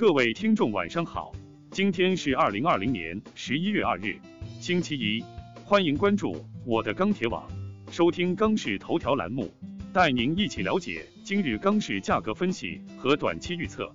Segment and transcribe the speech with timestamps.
[0.00, 1.30] 各位听众晚上好，
[1.70, 4.18] 今天是二零二零年十一月二日，
[4.58, 5.22] 星期一，
[5.62, 7.46] 欢迎关注我的钢铁网，
[7.90, 9.52] 收听钢市头条栏目，
[9.92, 13.94] 带您一起了解今日钢市价格分析和短期预测。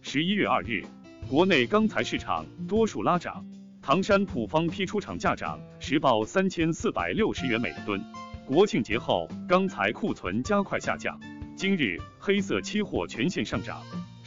[0.00, 0.82] 十一月二日，
[1.28, 3.46] 国内钢材市场多数拉涨，
[3.80, 8.02] 唐山普方批出厂价涨，实报三千四百六十元每吨。
[8.46, 11.16] 国庆节后，钢材库存加快下降。
[11.54, 13.80] 今日黑色期货全线上涨，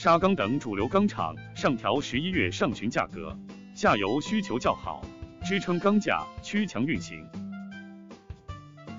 [0.04, 3.34] 沙钢等主流钢厂上调十一月上旬价格，
[3.74, 5.02] 下游需求较好，
[5.46, 7.26] 支撑钢价趋强运行。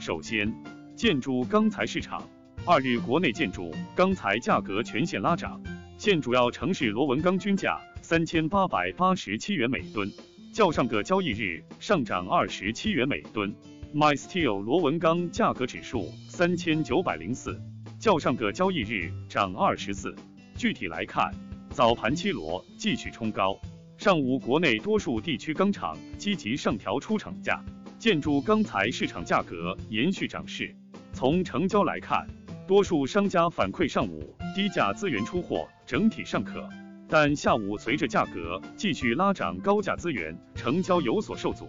[0.00, 0.50] 首先，
[0.96, 2.26] 建筑钢材市场，
[2.64, 5.60] 二日国内建筑钢材价格全线拉涨，
[5.98, 10.10] 现主要城市螺纹钢均价三千八百八十七元每吨，
[10.54, 13.54] 较上个交易日上涨二十七元每吨。
[13.94, 17.60] MySteel 螺纹钢价格指数三千九百零四，
[18.00, 20.16] 较上个交易日涨二十四。
[20.56, 21.30] 具体来看，
[21.70, 23.58] 早盘七螺继续冲高，
[23.98, 27.62] 上午国内多数地区钢厂积极上调出厂价，
[27.98, 30.74] 建筑钢材市场价格延续涨势。
[31.12, 32.26] 从成交来看，
[32.66, 36.68] 多数商家反馈上午低价资源出货整体尚可，
[37.08, 41.68] 但下午随着价格继续拉涨，高价资源成交有所受阻。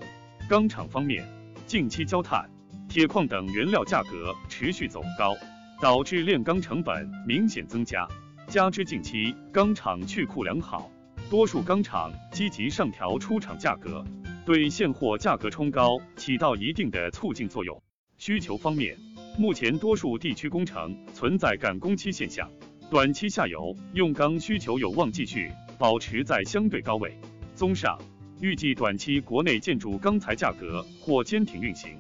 [0.49, 1.25] 钢厂方面。
[1.67, 2.47] 近期焦炭、
[2.88, 5.36] 铁矿等原料价格持续走高，
[5.81, 8.08] 导致炼钢成本明显增加。
[8.48, 10.90] 加之近期钢厂去库良好，
[11.30, 14.04] 多数钢厂积极上调出厂价格，
[14.46, 17.82] 对现货价格冲高起到一定的促进作用。
[18.18, 18.98] 需求方面，
[19.38, 22.50] 目前多数地区工程存在赶工期现象，
[22.90, 27.18] 短期下游用钢需求有望继续保持在相对高位。
[27.56, 27.98] 综上。
[28.42, 31.98] 预计短期国内建筑钢材价格或坚挺运行。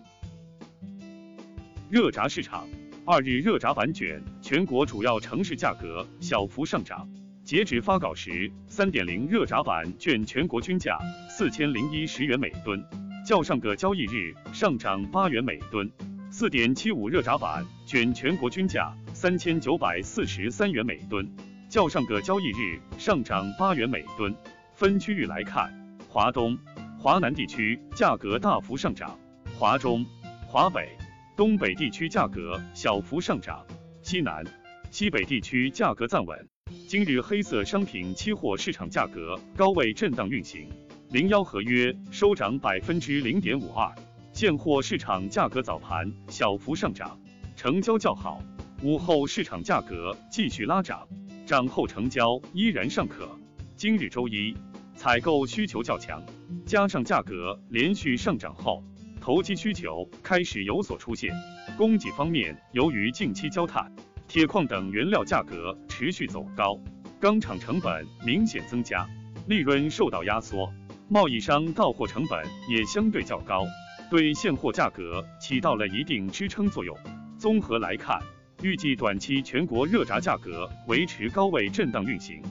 [1.89, 2.67] 热轧市场，
[3.05, 7.09] 二日热轧板卷全国主要城市价格小幅上涨。
[7.43, 12.79] 截止发稿时，三点零热轧板卷全国均价四千零一十元每吨，
[13.25, 15.91] 较上个交易日上涨八元每吨。
[16.29, 21.27] 四点七五热轧板卷全国均价三千九百四十三元每吨，
[21.67, 24.31] 较上个交易日上涨八元每吨。
[24.75, 25.73] 分区域来看。
[26.07, 26.55] 华东、
[26.99, 29.17] 华南地区价格大幅上涨，
[29.57, 30.05] 华中、
[30.47, 30.87] 华北、
[31.35, 33.65] 东北地区价格小幅上涨，
[34.05, 34.43] 西南、
[34.91, 36.47] 西北地区价格暂稳。
[36.87, 40.69] 今日黑色商品期货市场价格高位震荡运行，
[41.09, 43.91] 零幺合约收涨百分之零点五二，
[44.31, 47.19] 现货市场价格早盘小幅上涨，
[47.55, 48.39] 成交较好，
[48.83, 51.07] 午后市场价格继续拉涨，
[51.47, 53.27] 涨后成交依然尚可。
[53.75, 54.55] 今日周一。
[54.97, 56.23] 采购需求较强，
[56.65, 58.81] 加上价格连续上涨后，
[59.25, 61.33] 投机需求开始有所出现。
[61.75, 63.91] 供给方面，由于近期焦炭、
[64.27, 66.79] 铁矿等原料价格持续走高，
[67.19, 69.09] 钢厂成本明显增加，
[69.47, 70.71] 利润受到压缩，
[71.09, 73.65] 贸易商到货成本也相对较高，
[74.11, 76.95] 对现货价格起到了一定支撑作用。
[77.39, 78.21] 综合来看，
[78.61, 82.43] 预计短期全国热轧价格维持高位震荡运行。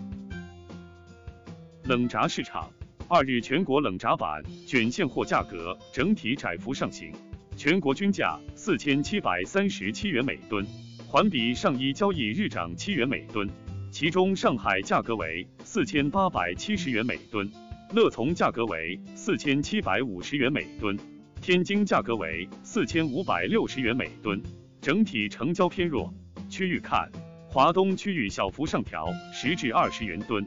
[1.84, 2.68] 冷轧市场，
[3.06, 7.12] 二日全国冷轧板卷现货价格整体窄幅上行，
[7.54, 10.66] 全国均价四千七百三十七元每吨，
[11.06, 13.48] 环比上一交易日涨七元每吨。
[13.90, 17.48] 其中上海价格为四千八百七十元每吨，
[17.92, 20.98] 乐从价格为四千七百五十元每吨，
[21.42, 24.42] 天津价格为四千五百六十元每吨，
[24.80, 26.12] 整体成交偏弱。
[26.48, 27.08] 区域看，
[27.48, 30.44] 华东区域小幅上调十至二十元吨。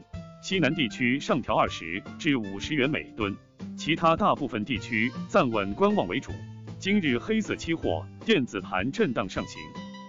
[0.48, 3.36] 西南地区上调二十至五十元每吨，
[3.76, 6.32] 其他大部分地区暂稳观望为主。
[6.78, 9.60] 今日黑色期货电子盘震荡上行，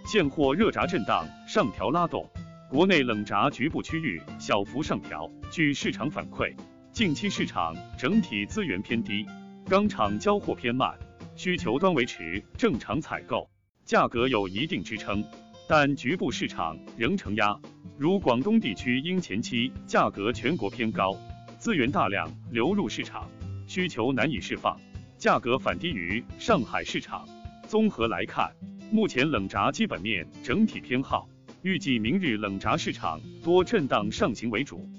[0.06, 2.26] 现货热轧震荡上调拉动，
[2.70, 5.30] 国内冷轧局部区域小幅上调。
[5.52, 6.56] 据市场反馈，
[6.94, 9.26] 近期市场整体资源偏低，
[9.68, 10.98] 钢厂交货偏慢，
[11.36, 13.46] 需求端维持正常采购，
[13.84, 15.22] 价格有一定支撑。
[15.68, 17.60] 但局部市场仍承压，
[18.00, 21.14] 如广东地区因前期价格全国偏高，
[21.58, 23.30] 资源大量流入市场，
[23.68, 24.80] 需求难以释放，
[25.18, 27.28] 价格反低于上海市场。
[27.68, 28.50] 综合来看，
[28.90, 31.28] 目前冷轧基本面整体偏好，
[31.62, 34.90] 预计明日冷轧市场多震荡上行为主。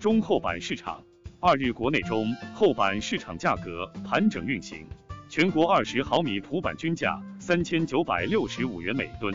[0.00, 1.00] 中厚板市场，
[1.38, 4.84] 二日国内中厚板市场价格盘整运行，
[5.28, 7.22] 全国二十毫米普板均价。
[7.38, 9.32] 三千九百六十五元每吨，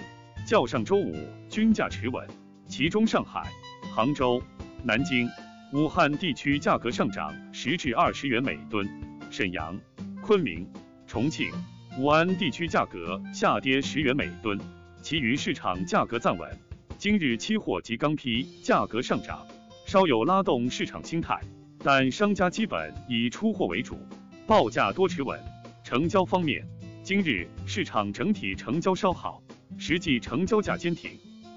[0.47, 1.13] 较上周五
[1.49, 2.25] 均价持稳。
[2.69, 3.51] 其中，上海、
[3.93, 4.41] 杭州、
[4.81, 5.29] 南京、
[5.73, 8.87] 武汉地区价格上涨十至二十元每吨；
[9.29, 9.77] 沈阳、
[10.21, 10.65] 昆明、
[11.05, 11.51] 重庆、
[11.99, 14.57] 武安地区价格下跌十元每吨。
[15.01, 16.49] 其余市场价格暂稳。
[16.97, 19.45] 今日期货及钢坯价格上涨，
[19.85, 21.37] 稍有拉动市场心态，
[21.83, 23.99] 但商家基本以出货为主，
[24.47, 25.37] 报价多持稳。
[25.83, 26.65] 成交方面，
[27.03, 29.43] 今日市场整体成交稍好，
[29.77, 31.11] 实际成交价坚挺，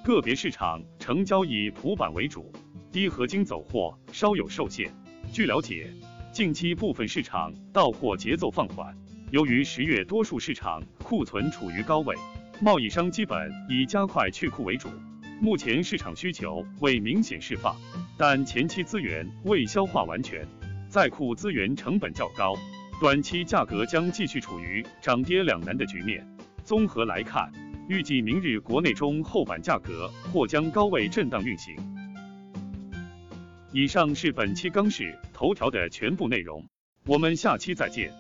[0.05, 2.51] 个别市场成交以普板为主，
[2.91, 4.93] 低合金走货稍有受限。
[5.33, 5.91] 据了解，
[6.33, 8.97] 近期部分市场到货节奏放缓，
[9.31, 12.17] 由于十月多数市场库存处于高位，
[12.61, 14.89] 贸易商基本以加快去库为主。
[15.41, 17.75] 目前市场需求未明显释放，
[18.19, 20.47] 但前期资源未消化完全，
[20.89, 22.55] 在库资源成本较高，
[23.01, 26.27] 短期价格将继续处于涨跌两难的局面。
[26.63, 27.51] 综合来看，
[27.91, 31.75] 预计明日国内中厚板价格或将高位震荡运行。
[33.73, 36.65] 以上是本期钢市头条的全部内容，
[37.05, 38.13] 我们下期再见。